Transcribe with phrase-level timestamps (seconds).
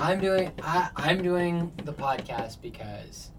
[0.00, 3.30] I'm doing I, I'm doing the podcast because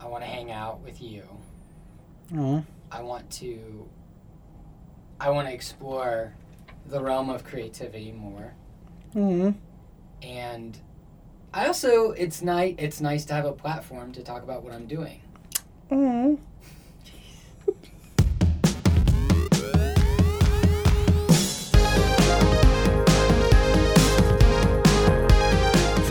[0.00, 1.22] I want to hang out with you.
[2.36, 2.64] Oh.
[2.90, 3.88] I want to
[5.20, 6.34] I want to explore
[6.86, 8.54] the realm of creativity more.
[9.14, 9.54] Mm.
[10.22, 10.78] And
[11.54, 14.86] I also it's nice it's nice to have a platform to talk about what I'm
[14.86, 15.20] doing.
[15.90, 16.38] Mm.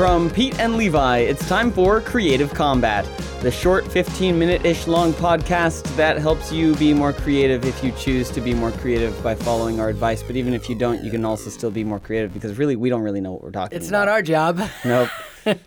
[0.02, 3.08] From Pete and Levi, it's time for Creative Combat,
[3.42, 7.92] the short 15 minute ish long podcast that helps you be more creative if you
[7.92, 10.24] choose to be more creative by following our advice.
[10.24, 12.90] But even if you don't, you can also still be more creative because really, we
[12.90, 14.06] don't really know what we're talking It's about.
[14.06, 14.60] not our job.
[14.84, 15.10] Nope.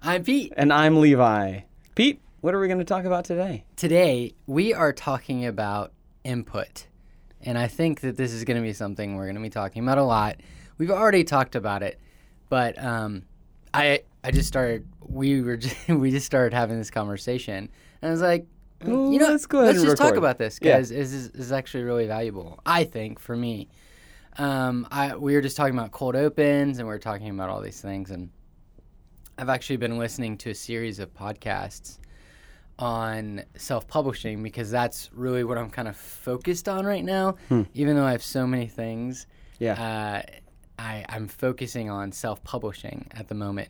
[0.00, 0.52] I'm Pete.
[0.56, 1.62] And I'm Levi.
[1.96, 3.64] Pete, what are we going to talk about today?
[3.74, 6.86] Today we are talking about input.
[7.42, 9.82] And I think that this is going to be something we're going to be talking
[9.82, 10.36] about a lot.
[10.78, 11.98] We've already talked about it,
[12.48, 13.24] but um,
[13.76, 17.68] I I just started we were just, we just started having this conversation,
[18.02, 18.46] and I was like,
[18.84, 20.76] Well, you know, let's go ahead let's just talk about this Yeah.
[20.76, 22.58] because this is, this is actually really valuable.
[22.66, 23.68] I think for me,
[24.38, 27.60] um, I we were just talking about cold opens, and we are talking about all
[27.60, 28.30] these things, and
[29.38, 31.98] I've actually been listening to a series of podcasts
[32.78, 37.36] on self-publishing because that's really what I'm kind of focused on right now.
[37.48, 37.62] Hmm.
[37.74, 39.26] Even though I have so many things,
[39.58, 39.72] Yeah.
[39.72, 40.30] uh,
[40.78, 43.68] I, I'm focusing on self-publishing at the moment.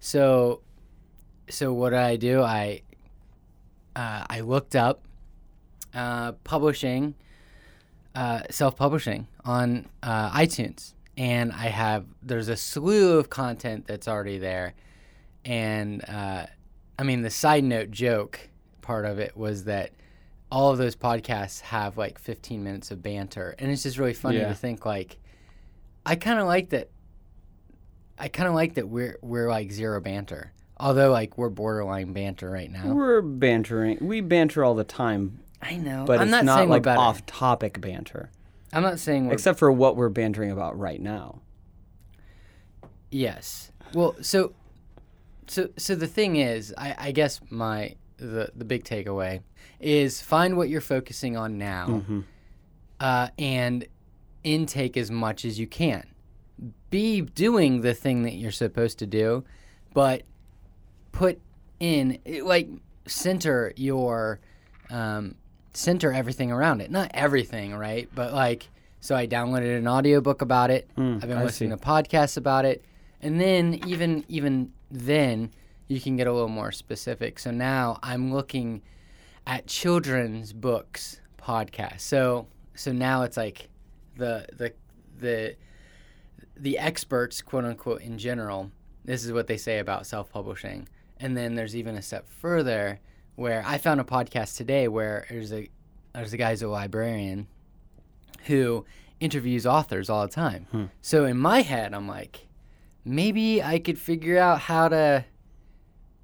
[0.00, 0.60] So,
[1.48, 2.42] so what did I do?
[2.42, 2.82] I
[3.96, 5.02] uh, I looked up
[5.94, 7.14] uh, publishing,
[8.14, 14.38] uh, self-publishing on uh, iTunes, and I have there's a slew of content that's already
[14.38, 14.74] there,
[15.44, 16.46] and uh,
[16.98, 18.40] I mean the side note joke
[18.82, 19.90] part of it was that
[20.50, 24.38] all of those podcasts have like 15 minutes of banter, and it's just really funny
[24.38, 24.48] Yeah.
[24.48, 25.18] to think like
[26.06, 26.90] I kind of like that.
[28.18, 30.52] I kind of like that we're we're like zero banter.
[30.78, 32.86] Although like we're borderline banter right now.
[32.92, 33.98] We're bantering.
[34.00, 37.80] We banter all the time, I know, but I'm it's not, not saying like off-topic
[37.80, 38.30] banter,
[38.72, 41.40] I'm not saying we're except for what we're bantering about right now.
[43.10, 43.70] yes.
[43.92, 44.52] Well, so
[45.46, 49.42] so so the thing is, I, I guess my the the big takeaway
[49.80, 52.20] is find what you're focusing on now, Mm-hmm.
[53.00, 53.86] uh, and
[54.44, 56.06] intake as much as you can.
[56.90, 59.44] Be doing the thing that you're supposed to do,
[59.92, 60.22] but
[61.10, 61.40] put
[61.80, 62.68] in like
[63.06, 64.40] center your
[64.90, 65.34] um,
[65.72, 66.90] center everything around it.
[66.90, 68.08] Not everything, right?
[68.14, 68.68] But like,
[69.00, 70.88] so I downloaded an audiobook about it.
[70.96, 71.76] Mm, I've been I listening see.
[71.76, 72.84] to podcasts about it,
[73.20, 75.50] and then even even then,
[75.88, 77.38] you can get a little more specific.
[77.38, 78.82] So now I'm looking
[79.46, 82.00] at children's books podcast.
[82.00, 83.68] So so now it's like
[84.16, 84.72] the the
[85.18, 85.56] the
[86.56, 88.70] the experts, quote unquote, in general.
[89.04, 90.88] This is what they say about self publishing,
[91.18, 93.00] and then there's even a step further
[93.36, 95.68] where I found a podcast today where there's a
[96.14, 97.48] there's a guy who's a librarian
[98.46, 98.84] who
[99.20, 100.66] interviews authors all the time.
[100.70, 100.84] Hmm.
[101.00, 102.46] So in my head, I'm like,
[103.04, 105.24] maybe I could figure out how to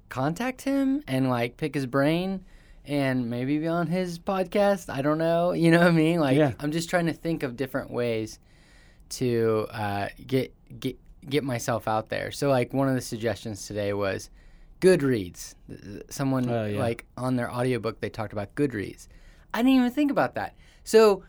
[0.09, 2.43] contact him and like pick his brain
[2.85, 4.89] and maybe be on his podcast.
[4.93, 5.51] I don't know.
[5.61, 6.19] You know what I mean?
[6.19, 6.53] Like Yeah.
[6.59, 8.39] I'm just trying to think of different ways
[9.09, 10.97] to uh, get get
[11.29, 12.31] get myself out there.
[12.31, 14.29] So like one of the suggestions today was
[14.79, 15.53] Goodreads.
[16.09, 16.79] Someone Oh, yeah.
[16.79, 19.07] like on their audiobook they talked about Goodreads.
[19.53, 20.55] I didn't even think about that.
[20.83, 21.23] So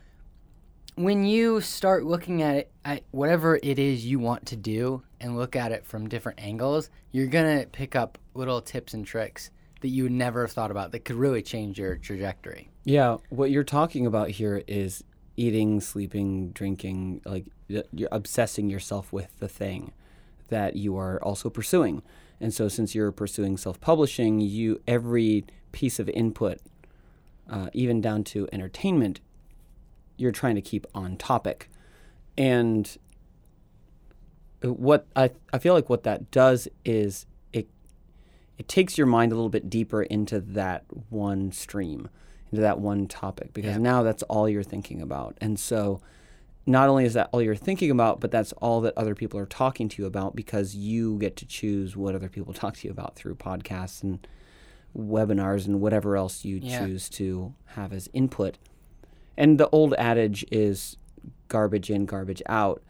[0.95, 5.35] when you start looking at it at whatever it is you want to do and
[5.37, 9.49] look at it from different angles, you're gonna pick up little tips and tricks
[9.83, 12.71] that you would never have thought about that could really change your trajectory.
[12.85, 15.03] Yeah, what you're talking about here is
[15.37, 19.91] eating, sleeping, drinking, like you're obsessing yourself with the thing
[20.47, 22.01] that you are also pursuing.
[22.39, 26.59] And so since you're pursuing self-publishing, you every piece of input
[27.49, 29.19] uh, even down to entertainment,
[30.17, 31.69] you're trying to keep on topic.
[32.37, 32.97] And
[34.61, 37.25] what I, I feel like what that does is
[38.57, 42.09] it takes your mind a little bit deeper into that one stream,
[42.51, 43.81] into that one topic, because Yeah.
[43.81, 45.37] now that's all you're thinking about.
[45.41, 46.01] And so
[46.65, 49.45] not only is that all you're thinking about, but that's all that other people are
[49.45, 52.91] talking to you about because you get to choose what other people talk to you
[52.91, 54.25] about through podcasts and
[54.97, 56.85] webinars and whatever else you Yeah.
[56.85, 58.57] choose to have as input.
[59.35, 60.97] And the old adage is
[61.47, 62.81] garbage in, garbage out.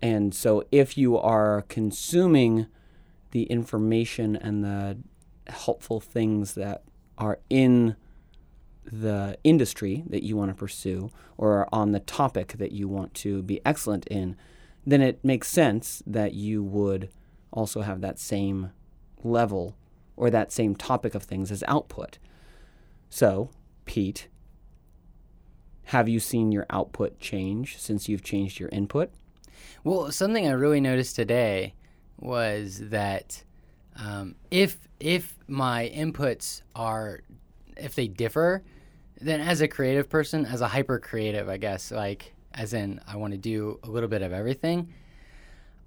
[0.00, 2.66] And so if you are consuming
[3.32, 4.98] the information and the
[5.48, 6.82] helpful things that
[7.18, 7.96] are in
[8.84, 13.42] the industry that you want to pursue or on the topic that you want to
[13.42, 14.36] be excellent in,
[14.86, 17.08] then it makes sense that you would
[17.52, 18.70] also have that same
[19.22, 19.76] level
[20.16, 22.18] or that same topic of things as output.
[23.08, 23.50] So,
[23.84, 24.28] Pete,
[25.86, 29.10] have you seen your output change since you've changed your input?
[29.84, 31.74] Well, something I really noticed today
[32.18, 33.42] was that
[33.96, 37.20] um, if if my inputs are
[37.76, 38.62] if they differ,
[39.20, 43.16] then as a creative person, as a hyper creative, I guess, like as in I
[43.16, 44.92] want to do a little bit of everything.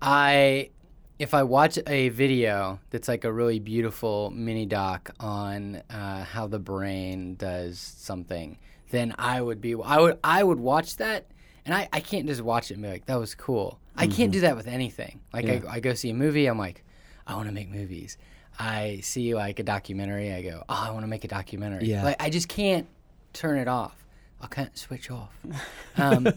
[0.01, 0.69] I
[1.17, 6.47] if I watch a video that's like a really beautiful mini doc on uh, how
[6.47, 8.57] the brain does something,
[8.89, 11.27] then I would be I would I would watch that,
[11.65, 13.79] and I, I can't just watch it and be like that was cool.
[13.97, 15.21] I can't do that with anything.
[15.33, 15.61] Like Yeah.
[15.67, 16.83] I, I go see a movie, I'm like,
[17.25, 18.17] I want to make movies.
[18.59, 21.85] I see like a documentary, I go, oh, I want to make a documentary.
[21.85, 22.03] Yeah.
[22.03, 22.87] Like I just can't
[23.33, 24.05] turn it off.
[24.41, 25.33] I can't switch off.
[25.97, 26.27] Um,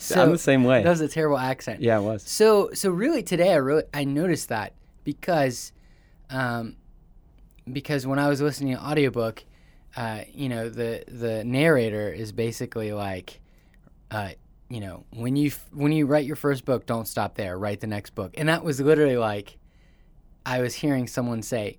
[0.00, 0.82] so I'm the same way.
[0.82, 1.80] That was a terrible accent.
[1.80, 2.24] Yeah, it was.
[2.24, 4.72] So so really today I really I noticed that
[5.04, 5.72] because
[6.30, 6.74] um,
[7.72, 9.44] because when I was listening to an audiobook,
[9.96, 13.40] uh, you know, the the narrator is basically like
[14.10, 14.30] uh,
[14.68, 17.86] you know, when you when you write your first book, don't stop there, write the
[17.86, 18.34] next book.
[18.36, 19.58] And that was literally like
[20.46, 21.78] I was hearing someone say,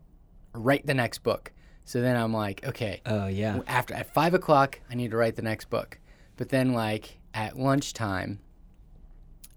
[0.53, 1.51] write the next book.
[1.83, 3.59] So then I'm like, okay, Oh, yeah.
[3.67, 5.99] after at five o'clock, I need to write the next book.
[6.37, 8.39] But then, like at lunchtime,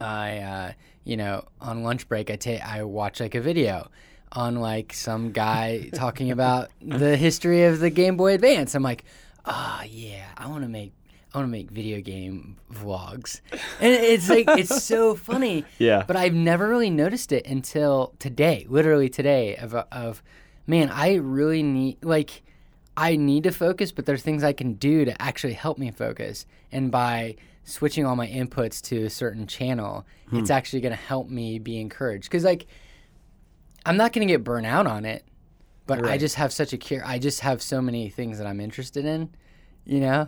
[0.01, 0.73] I, uh,
[1.05, 3.89] you know, on lunch break, I take I watch like a video
[4.33, 8.75] on like some guy talking about the history of the Game Boy Advance.
[8.75, 9.05] I'm like,
[9.45, 10.93] ah, yeah, I want to make.
[11.35, 15.65] I want to make video game vlogs, and it's like it's so funny.
[15.79, 16.05] Yeah.
[16.07, 19.57] But I've never really noticed it until today, literally today.
[19.57, 20.23] Of of,
[20.67, 22.43] man, I really need like,
[22.97, 26.47] I need to focus, but there's things I can do to actually help me focus.
[26.73, 30.39] And by switching all my inputs to a certain channel, Hmm.
[30.39, 32.25] it's actually going to help me be encouraged.
[32.25, 32.67] Because like,
[33.85, 35.25] I'm not going to get burnt out on it,
[35.87, 37.03] but I just have such a cure.
[37.05, 39.31] I just have so many things that I'm interested in.
[39.85, 40.27] You know,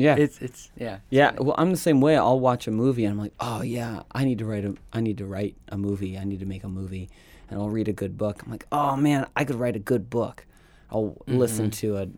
[0.00, 0.16] Yeah.
[0.16, 0.94] it's it's yeah.
[0.94, 1.44] it's Yeah, funny.
[1.46, 2.16] well, I'm the same way.
[2.16, 5.00] I'll watch a movie and I'm like, oh yeah, I need to write a, I
[5.00, 6.18] need to write a movie.
[6.18, 7.08] I need to make a movie,
[7.48, 8.42] and I'll read a good book.
[8.44, 10.46] I'm like, oh man, I could write a good book.
[10.90, 11.36] I'll mm-hmm.
[11.36, 12.08] listen to a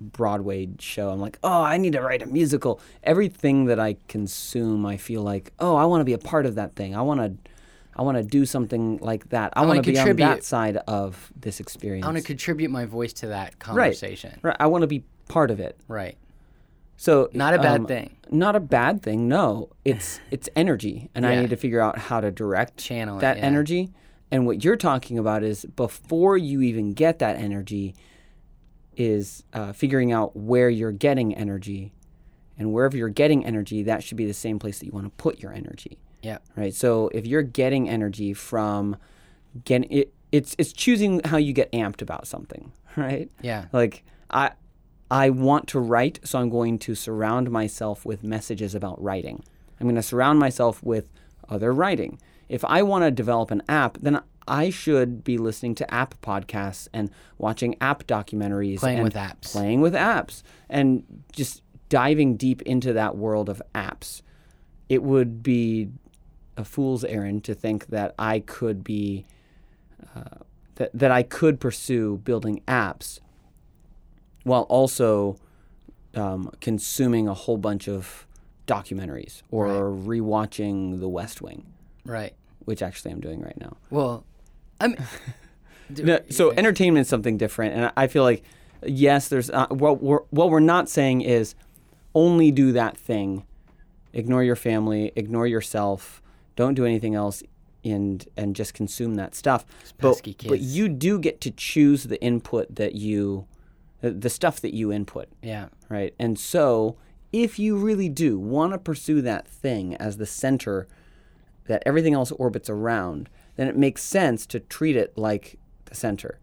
[0.00, 1.10] Broadway show.
[1.10, 2.80] I'm like, oh, I need to write a musical.
[3.02, 6.54] Everything that I consume, I feel like, oh, I want to be a part of
[6.54, 6.96] that thing.
[6.96, 7.50] I want to,
[7.94, 9.52] I want to do something like that.
[9.54, 12.04] I, wanna want to be on that side of this experience.
[12.04, 14.38] I want to contribute my voice to that conversation.
[14.42, 14.56] right.
[14.58, 15.78] I want to be part of it.
[15.86, 16.16] Right.
[17.00, 18.14] So Not a bad um, thing.
[18.30, 19.26] Not a bad thing.
[19.26, 23.38] No, it's it's energy, and I need to figure out how to direct Channel that
[23.38, 23.42] yeah.
[23.42, 23.88] energy.
[24.30, 27.94] And what you're talking about is before you even get that energy,
[28.98, 31.94] is uh, figuring out where you're getting energy,
[32.58, 35.22] and wherever you're getting energy, that should be the same place that you want to
[35.22, 35.96] put your energy.
[36.22, 36.36] Yeah.
[36.54, 36.74] Right.
[36.74, 38.98] So if you're getting energy from
[39.64, 42.72] getting it, it's it's choosing how you get amped about something.
[42.96, 43.30] Right.
[43.40, 43.66] Yeah.
[43.72, 44.50] Like I
[45.10, 49.42] I want to write, so I'm going to surround myself with messages about writing.
[49.80, 51.08] I'm going to surround myself with
[51.48, 52.20] other writing.
[52.48, 56.88] If I want to develop an app, then I should be listening to app podcasts
[56.92, 59.52] and watching app documentaries Playing and with apps.
[59.52, 64.22] Playing with apps and just diving deep into that world of apps.
[64.88, 65.90] It would be
[66.56, 69.24] a fool's errand to think that I could be
[70.14, 70.44] uh,
[70.76, 73.20] that, that I could pursue building apps
[74.50, 75.36] while also
[76.14, 78.26] um, consuming a whole bunch of
[78.66, 81.66] documentaries or rewatching The West Wing,
[82.04, 82.34] Right.
[82.64, 83.76] which actually I'm doing right now.
[83.90, 84.24] Well,
[84.80, 84.96] I'm.
[86.04, 88.44] No, so entertainment is something different, and I feel like
[88.86, 91.56] yes, there's uh, what we're what we're not saying is
[92.14, 93.44] only do that thing,
[94.12, 96.22] ignore your family, ignore yourself,
[96.54, 97.42] don't do anything else,
[97.84, 99.66] and and just consume that stuff.
[99.98, 103.46] But but you do get to choose the input that you,
[104.00, 105.68] the, the stuff that you input, Yeah.
[105.88, 106.14] right?
[106.18, 106.96] And so
[107.32, 110.88] if you really do want to pursue that thing as the center
[111.66, 116.40] that everything else orbits around, then it makes sense to treat it like the center.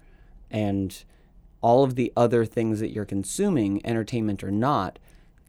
[0.50, 1.04] And
[1.62, 5.00] all of the other things that you're consuming, entertainment or not,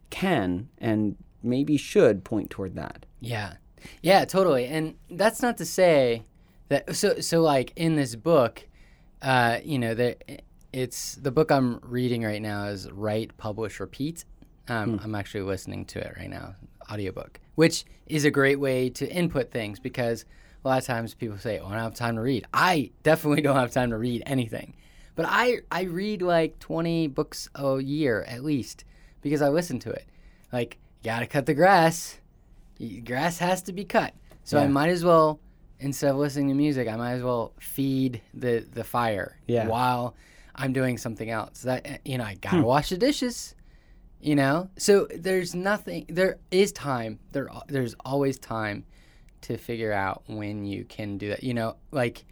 [0.09, 3.05] can and maybe should point toward that.
[3.21, 3.53] Yeah.
[4.01, 4.65] Yeah, totally.
[4.65, 6.25] And that's not to say
[6.67, 8.67] that so so like in this book,
[9.21, 10.41] uh, you know, that
[10.73, 14.25] it's the book I'm reading right now is Write, Publish, Repeat.
[14.67, 16.55] Um, I'm actually listening to it right now,
[16.91, 20.25] audiobook, which is a great way to input things because
[20.63, 23.41] a lot of times people say, "Oh, I don't have time to read." I definitely
[23.41, 24.75] don't have time to read anything.
[25.15, 28.85] But I I read like 20 books a year at least
[29.21, 30.05] because I listen to it.
[30.53, 32.19] Like, you got to cut the grass
[33.03, 34.13] grass has to be cut.
[34.43, 35.39] So I might as well
[35.79, 39.67] instead of listening to music, I might as well feed the the fire Yeah.
[39.67, 40.15] while
[40.59, 41.61] I'm doing something else.
[41.63, 42.39] That you know, I Hmm.
[42.41, 43.55] gotta wash the dishes.
[44.21, 46.05] You know, so there's nothing.
[46.09, 47.19] There is time.
[47.31, 48.83] There there's always time
[49.43, 51.41] to figure out when you can do that.
[51.43, 52.25] You know, like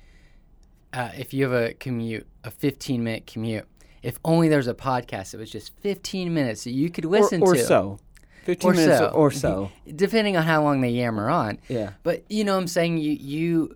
[0.94, 3.66] uh, if you have a commute, a 15 minute commute.
[4.04, 7.10] If only there was a podcast that was just 15 minutes that you could Or,
[7.10, 8.00] listen or to, Or so.
[8.46, 9.72] 15 or minutes so, or so.
[9.96, 11.60] depending on how long they yammer on.
[11.68, 11.92] Yeah.
[12.04, 12.98] But you know what I'm saying?
[13.00, 13.76] You you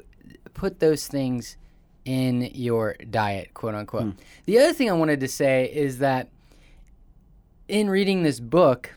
[0.53, 1.57] put those things
[2.05, 4.03] in your diet, quote unquote.
[4.03, 4.09] Hmm.
[4.45, 6.29] The other thing I wanted to say is that
[7.67, 8.91] in reading this book,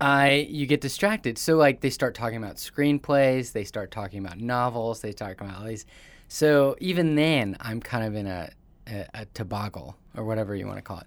[0.00, 1.38] I you get distracted.
[1.38, 5.58] So like they start talking about screenplays, they start talking about novels, they talk about
[5.58, 5.86] all these.
[6.28, 8.50] So even then, I'm kind of in a
[8.86, 11.06] a, a toboggle or whatever you want to call it.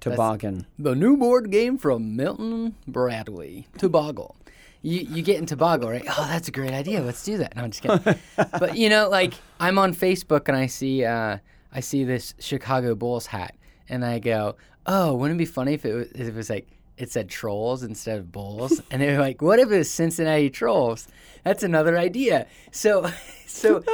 [0.00, 0.66] Toboggan.
[0.78, 4.34] The new board game from Milton Bradley, Toboggle.
[4.82, 6.04] You you get in Toboggle, right?
[6.08, 7.02] Oh, that's a great idea.
[7.02, 7.54] Let's do that.
[7.54, 8.18] No, I'm just kidding.
[8.58, 11.36] but you know, like I'm on Facebook and I see uh,
[11.72, 13.54] I see this Chicago Bulls hat,
[13.90, 16.66] and I go, oh, wouldn't it be funny if it was, if it was like
[16.96, 18.80] it said trolls instead of bulls?
[18.90, 21.08] and they're like, what if it was Cincinnati Trolls?
[21.44, 22.46] That's another idea.
[22.70, 23.10] So
[23.46, 23.84] so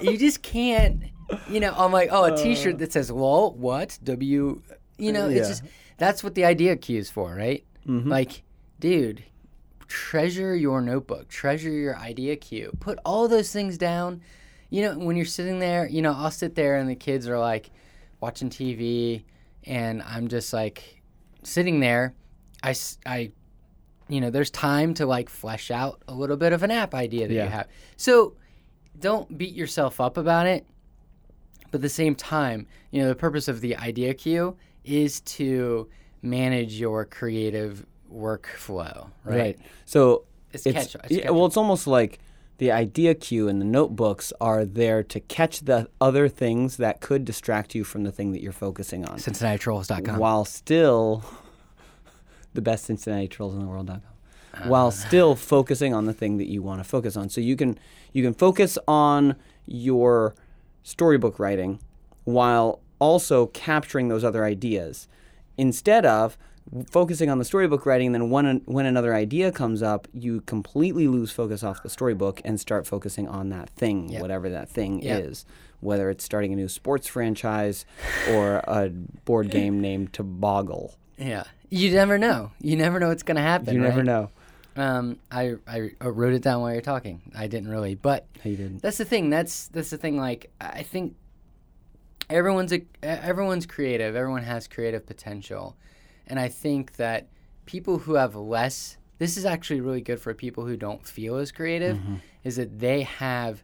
[0.00, 1.02] you just can't.
[1.48, 4.62] You know, I'm like, oh, a T-shirt that says "lol," what W?
[5.00, 5.38] You know, Yeah.
[5.40, 5.62] it's just
[5.98, 7.64] that's what the idea queue is for, right?
[7.86, 8.08] Mm-hmm.
[8.10, 8.42] Like,
[8.78, 9.24] dude,
[9.86, 14.20] treasure your notebook, treasure your idea queue, put all those things down.
[14.70, 17.38] You know, when you're sitting there, you know, I'll sit there and the kids are
[17.38, 17.70] like
[18.20, 19.24] watching TV,
[19.64, 21.02] and I'm just like
[21.42, 22.14] sitting there.
[22.62, 22.74] I,
[23.06, 23.32] I
[24.08, 27.26] you know, there's time to like flesh out a little bit of an app idea
[27.28, 27.44] that Yeah.
[27.44, 27.68] you have.
[27.96, 28.34] So
[28.98, 30.66] don't beat yourself up about it.
[31.70, 35.88] But at the same time, you know, the purpose of the idea queue is to
[36.22, 39.38] manage your creative workflow, right?
[39.38, 39.58] Right.
[39.84, 42.18] So It's it's, catch- it's yeah, catch- well, it's almost like
[42.58, 47.24] the idea queue and the notebooks are there to catch the other things that could
[47.24, 50.18] distract you from the thing that you're focusing on, CincinnatiTrolls.com.
[50.18, 51.24] while still
[52.54, 54.02] the best Cincinnati trolls in the world.com.
[54.52, 54.68] Uh.
[54.68, 57.78] While still focusing on the thing that you want to focus on, so you can
[58.12, 60.34] you can focus on your
[60.82, 61.78] storybook writing
[62.24, 65.08] while also capturing those other ideas
[65.58, 66.38] instead of
[66.88, 71.32] focusing on the storybook writing then when when another idea comes up you completely lose
[71.32, 74.22] focus off the storybook and start focusing on that thing Yep.
[74.22, 75.24] whatever that thing Yep.
[75.24, 75.44] is
[75.80, 77.84] whether it's starting a new sports franchise
[78.30, 78.88] or a
[79.24, 81.44] board game named Toboggle Yeah.
[81.72, 82.50] You never know.
[82.60, 83.72] You never know what's going to happen.
[83.74, 84.04] you never right?
[84.04, 84.30] know
[84.76, 87.20] Um, I, I wrote it down while you're talking.
[87.34, 89.30] I didn't really, but you did that's the thing.
[89.30, 90.16] That's that's the thing.
[90.18, 91.14] Like I think
[92.30, 94.16] everyone's a, everyone's creative.
[94.16, 95.76] Everyone has creative potential,
[96.26, 97.28] and I think that
[97.66, 98.96] people who have less.
[99.18, 101.98] This is actually really good for people who don't feel as creative.
[102.42, 103.62] Is that they have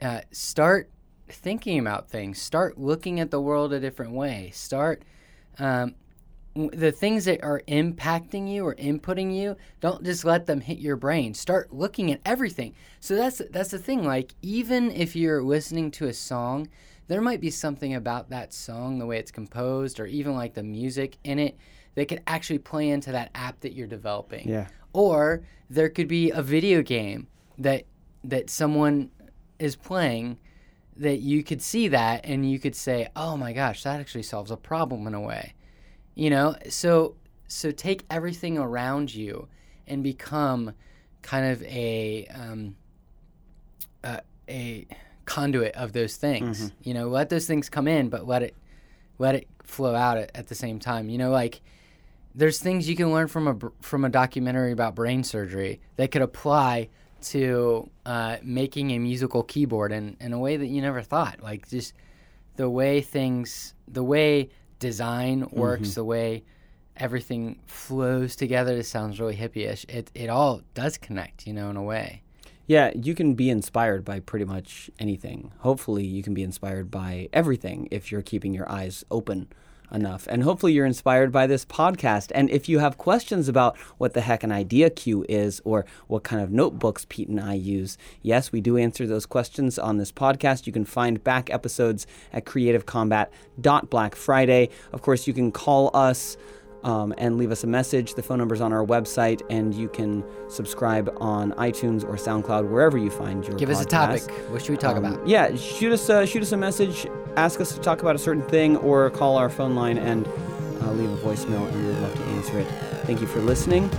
[0.00, 0.90] uh, start
[1.28, 2.40] thinking about things.
[2.40, 4.50] Start looking at the world a different way.
[4.54, 5.02] Start.
[5.58, 5.94] Um,
[6.54, 10.78] w- the things that are impacting you or inputting you don't just let them hit
[10.78, 15.42] your brain start looking at everything so that's that's the thing like even if you're
[15.42, 16.68] listening to a song
[17.08, 20.62] there might be something about that song the way it's composed or even like the
[20.62, 21.56] music in it
[21.94, 24.48] that could actually play into that app that you're developing.
[24.48, 24.68] Yeah.
[24.92, 27.28] Or there could be a video game
[27.58, 27.84] that
[28.24, 29.10] that someone
[29.58, 30.38] is playing
[30.96, 34.50] that you could see that and you could say oh my gosh that actually solves
[34.50, 35.54] a problem in a way.
[36.14, 36.56] You know?
[36.68, 37.16] So
[37.48, 39.48] so take everything around you
[39.86, 40.72] and become
[41.22, 42.76] kind of a um,
[44.04, 44.86] a, a
[45.24, 48.54] conduit of those things you know let those things come in but let it
[49.18, 51.60] let it flow out at, at the same time you know like
[52.34, 56.22] there's things you can learn from a from a documentary about brain surgery that could
[56.22, 56.88] apply
[57.22, 61.40] to uh, making a musical keyboard in, in a way that you never thought.
[61.42, 61.94] Like just
[62.56, 66.42] the way things, the way design works, the way
[66.96, 68.74] everything flows together.
[68.74, 69.84] This sounds really hippie-ish.
[69.88, 72.21] It it all does connect, you know, in a way.
[72.72, 75.52] Yeah, you can be inspired by pretty much anything.
[75.58, 79.48] Hopefully, you can be inspired by everything if you're keeping your eyes open
[79.92, 80.26] enough.
[80.26, 82.32] And hopefully, you're inspired by this podcast.
[82.34, 86.24] And if you have questions about what the heck an idea queue is or what
[86.24, 90.10] kind of notebooks Pete and I use, yes, we do answer those questions on this
[90.10, 90.66] podcast.
[90.66, 94.70] You can find back episodes at creativecombat.blackfriday.
[94.94, 96.38] Of course, you can call us
[96.84, 98.14] um, and leave us a message.
[98.14, 102.98] The phone number's on our website, and you can subscribe on iTunes or SoundCloud, wherever
[102.98, 103.56] you find your.
[103.56, 104.22] Give us a topic.
[104.50, 105.26] What should we talk Um, about?
[105.26, 107.06] Yeah, shoot us uh, shoot us a message.
[107.36, 110.26] Ask us to talk about a certain thing, or call our phone line and
[110.82, 112.66] uh, leave a voicemail, and we'd love to answer it.
[113.06, 113.90] Thank you for listening.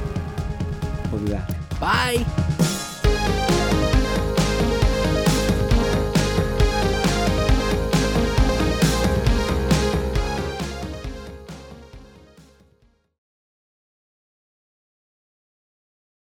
[1.12, 1.50] We'll be back.
[1.80, 2.23] Bye.